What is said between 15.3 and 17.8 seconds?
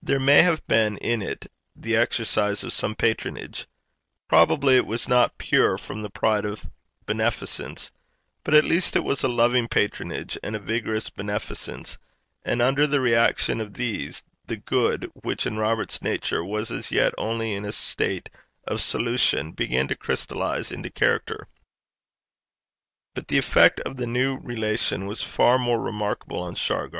in Robert's nature was as yet only in a